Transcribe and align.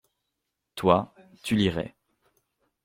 Toi, 0.73 1.13
tu 1.43 1.53
lirais. 1.55 1.93